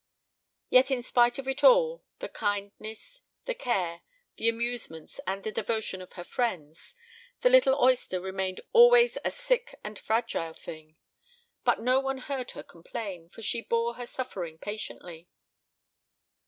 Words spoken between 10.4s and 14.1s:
thing. But no one heard her complain, for she bore her